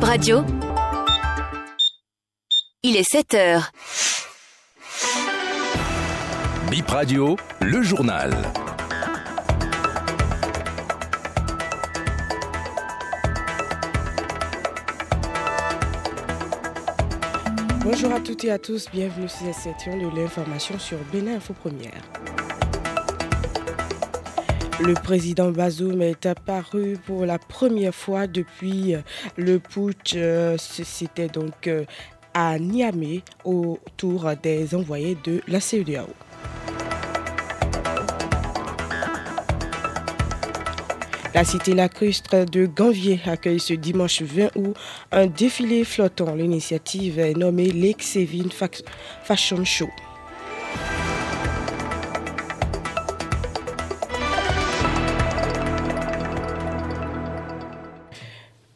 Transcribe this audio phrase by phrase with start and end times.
[0.00, 0.44] Bib Radio.
[2.82, 3.70] Il est 7 heures.
[6.70, 8.34] Bip Radio, le journal.
[17.84, 21.52] Bonjour à toutes et à tous, bienvenue sur cette section de l'information sur Bénin Info
[21.52, 22.00] Première.
[24.82, 28.94] Le président Bazoum est apparu pour la première fois depuis
[29.36, 30.14] le putsch.
[30.16, 31.84] euh, C'était donc euh,
[32.34, 36.06] à Niamey autour des envoyés de la CEDEAO.
[41.34, 44.74] La cité lacustre de Ganvier accueille ce dimanche 20 août
[45.12, 46.34] un défilé flottant.
[46.34, 47.68] L'initiative est nommée
[48.50, 48.82] Fac-
[49.22, 49.88] Fashion Show.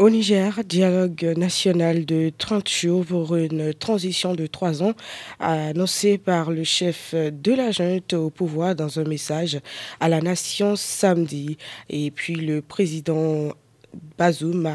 [0.00, 4.94] Au Niger, dialogue national de 30 jours pour une transition de trois ans,
[5.38, 9.60] annoncé par le chef de la junte au pouvoir dans un message
[10.00, 11.58] à la nation samedi.
[11.90, 13.52] Et puis le président
[14.18, 14.70] Bazoum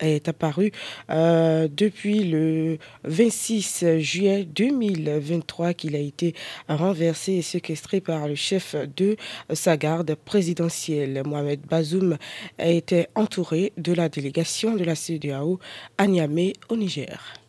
[0.00, 0.72] est apparu
[1.10, 6.34] euh, depuis le 26 juillet 2023 qu'il a été
[6.68, 9.16] renversé et séquestré par le chef de
[9.52, 11.22] sa garde présidentielle.
[11.26, 12.16] Mohamed Bazoum
[12.58, 15.58] a été entouré de la délégation de la CEDEAO
[15.98, 17.41] à Niamey au Niger.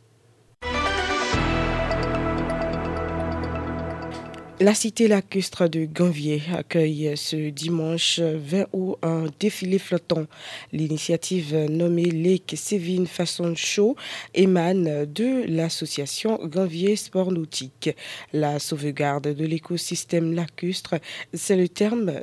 [4.59, 10.27] La cité lacustre de Ganvier accueille ce dimanche 20 août un défilé flottant.
[10.71, 13.95] L'initiative nommée Lake Sevin Fashion Show
[14.35, 17.89] émane de l'association Ganvier Sport Nautique.
[18.31, 20.95] La sauvegarde de l'écosystème lacustre,
[21.33, 22.21] c'est le thème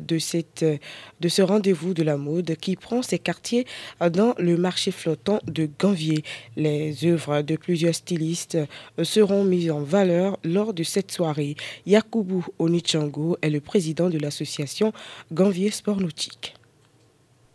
[0.00, 0.18] de
[1.20, 3.66] de ce rendez-vous de la mode qui prend ses quartiers
[4.12, 6.22] dans le marché flottant de Ganvier.
[6.56, 8.58] Les œuvres de plusieurs stylistes
[9.02, 11.56] seront mises en valeur lors de cette soirée.
[11.86, 14.92] Yakubu Onichango est le président de l'association
[15.32, 16.54] Ganvier Sport Nautique.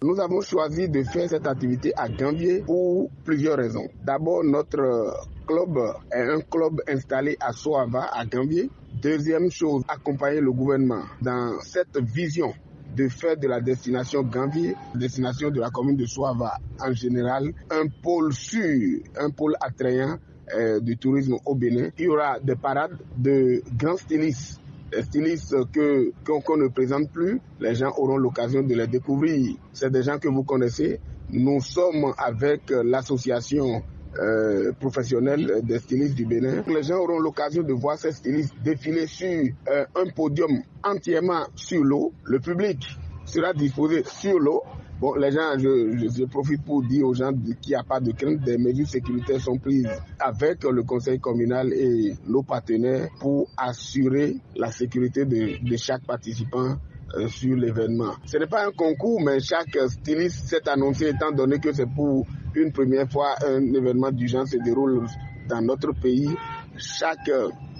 [0.04, 3.88] Nous avons choisi de faire cette activité à Gambier pour plusieurs raisons.
[4.04, 5.14] D'abord, notre
[5.48, 5.78] club
[6.12, 8.70] est un club installé à Soava, à Gambier.
[9.02, 12.54] Deuxième chose, accompagner le gouvernement dans cette vision
[12.98, 17.88] de faire de la destination Gambier, destination de la commune de Soava en général, un
[18.02, 20.18] pôle sûr, un pôle attrayant
[20.56, 21.90] euh, du tourisme au Bénin.
[21.98, 24.60] Il y aura des parades de grands stylistes
[25.02, 29.56] stylistes que qu'on ne présente plus, les gens auront l'occasion de les découvrir.
[29.72, 31.00] C'est des gens que vous connaissez.
[31.32, 33.82] Nous sommes avec l'association
[34.20, 36.64] euh, professionnelle des stylistes du Bénin.
[36.68, 39.28] Les gens auront l'occasion de voir ces stylistes défiler sur
[39.68, 42.14] euh, un podium entièrement sur l'eau.
[42.24, 42.86] Le public
[43.26, 44.62] sera disposé sur l'eau.
[45.00, 48.40] Bon, les gens, je, profite pour dire aux gens qu'il n'y a pas de crainte,
[48.42, 49.90] des mesures sécuritaires sont prises
[50.20, 56.78] avec le conseil communal et nos partenaires pour assurer la sécurité de, de chaque participant
[57.16, 58.14] euh, sur l'événement.
[58.26, 62.26] Ce n'est pas un concours, mais chaque styliste s'est annoncé étant donné que c'est pour
[62.56, 65.06] une première fois un événement du genre se déroule
[65.48, 66.30] dans notre pays.
[66.76, 67.30] Chaque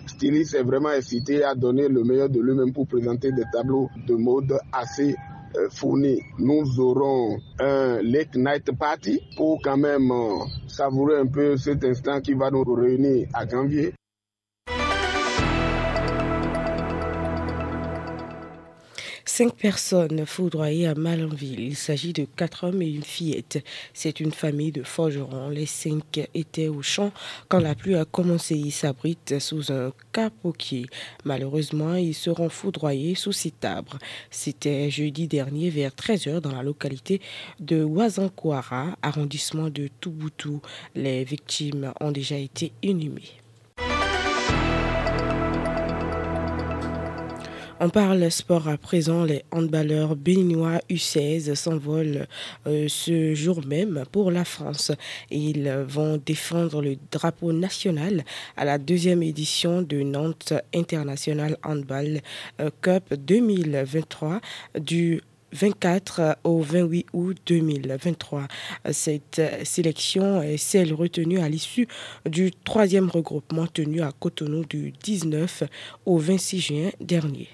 [0.06, 4.14] styliste est vraiment incité à donner le meilleur de lui-même pour présenter des tableaux de
[4.14, 5.16] mode assez
[5.70, 6.22] fournis.
[6.40, 12.22] Nous aurons un late night party pour quand même euh, savourer un peu cet instant
[12.22, 13.94] qui va nous réunir à Janvier.
[19.36, 21.60] Cinq personnes foudroyées à Malanville.
[21.60, 23.66] Il s'agit de quatre hommes et une fillette.
[23.92, 25.50] C'est une famille de forgerons.
[25.50, 27.12] Les cinq étaient au champ
[27.50, 28.54] quand la pluie a commencé.
[28.54, 30.86] Ils s'abritent sous un capoquier.
[31.26, 33.98] Malheureusement, ils seront foudroyés sous cet arbre.
[34.30, 37.20] C'était jeudi dernier vers 13h dans la localité
[37.60, 40.62] de Ouazankwara, arrondissement de Touboutou.
[40.94, 43.43] Les victimes ont déjà été inhumées.
[47.86, 49.26] On parle sport à présent.
[49.26, 52.28] Les handballeurs béninois U16 s'envolent
[52.66, 54.94] euh, ce jour même pour la France.
[55.30, 58.24] Ils vont défendre le drapeau national
[58.56, 62.22] à la deuxième édition de Nantes International Handball
[62.62, 64.40] euh, Cup 2023
[64.80, 65.22] du
[65.52, 68.48] 24 au 28 août 2023.
[68.94, 71.90] Cette sélection est celle retenue à l'issue
[72.26, 75.64] du troisième regroupement tenu à Cotonou du 19
[76.06, 77.50] au 26 juin dernier.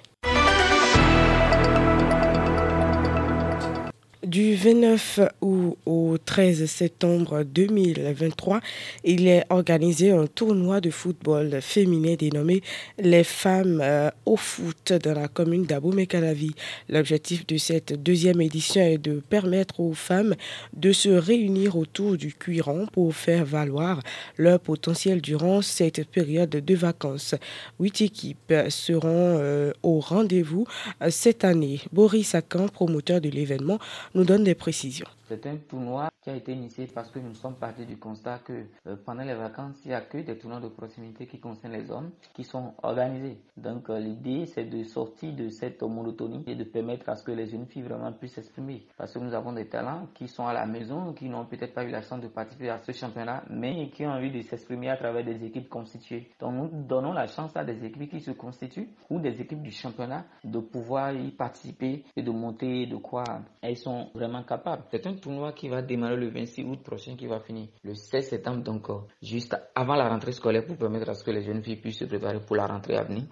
[4.30, 8.60] Du 29 août au 13 septembre 2023,
[9.04, 12.62] il est organisé un tournoi de football féminin dénommé
[13.00, 16.52] Les femmes euh, au foot dans la commune d'Abomey-Calavi.
[16.90, 20.36] L'objectif de cette deuxième édition est de permettre aux femmes
[20.74, 24.00] de se réunir autour du cuiron pour faire valoir
[24.38, 27.34] leur potentiel durant cette période de vacances.
[27.80, 30.68] Huit équipes seront euh, au rendez-vous
[31.02, 31.80] euh, cette année.
[31.92, 33.80] Boris Akan, promoteur de l'événement,
[34.20, 35.08] nous donne des précisions.
[35.30, 38.66] C'est un tournoi qui a été initié parce que nous sommes partis du constat que
[38.88, 41.92] euh, pendant les vacances, il n'y a que des tournois de proximité qui concernent les
[41.92, 43.38] hommes qui sont organisés.
[43.56, 47.32] Donc euh, l'idée, c'est de sortir de cette monotonie et de permettre à ce que
[47.32, 48.88] les jeunes filles vraiment puissent s'exprimer.
[48.98, 51.84] Parce que nous avons des talents qui sont à la maison, qui n'ont peut-être pas
[51.84, 54.98] eu la chance de participer à ce championnat, mais qui ont envie de s'exprimer à
[54.98, 56.32] travers des équipes constituées.
[56.40, 59.72] Donc nous donnons la chance à des équipes qui se constituent ou des équipes du
[59.72, 63.24] championnat de pouvoir y participer et de monter de quoi
[63.62, 64.84] elles sont vraiment capables.
[64.90, 68.30] C'est un tournoi qui va démarrer le 26 août prochain, qui va finir le 16
[68.30, 71.64] septembre, donc euh, juste avant la rentrée scolaire pour permettre à ce que les jeunes
[71.64, 73.24] filles puissent se préparer pour la rentrée à venir.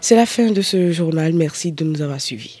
[0.00, 1.32] C'est la fin de ce journal.
[1.32, 2.60] Merci de nous avoir suivis.